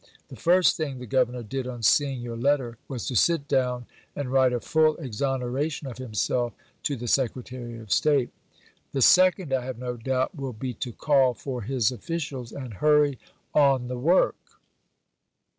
The 0.29 0.35
first 0.35 0.77
thing 0.77 0.97
the 0.97 1.05
Governor 1.05 1.43
did 1.43 1.67
on 1.67 1.83
seeing 1.83 2.23
your 2.23 2.35
letter 2.35 2.79
was 2.87 3.05
to 3.05 3.15
sit 3.15 3.47
down 3.47 3.85
and 4.15 4.31
write 4.31 4.51
a 4.51 4.59
full 4.59 4.95
exoneration 4.97 5.85
of 5.87 5.99
himself 5.99 6.53
to 6.81 6.95
the 6.95 7.07
Secretary 7.07 7.77
of 7.77 7.91
State. 7.91 8.31
The 8.93 9.03
second, 9.03 9.53
I 9.53 9.63
have 9.63 9.77
no 9.77 9.97
doubt, 9.97 10.33
will 10.35 10.53
be 10.53 10.73
to 10.73 10.91
call 10.91 11.35
for 11.35 11.61
his 11.61 11.91
officials 11.91 12.51
and 12.51 12.73
hurry 12.73 13.19
on 13.53 13.89
the 13.89 13.99
work." 13.99 14.37